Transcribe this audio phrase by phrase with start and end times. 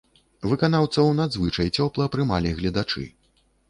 [0.53, 3.11] Выканаўцаў надзвычай цёпла прымалі гледачы.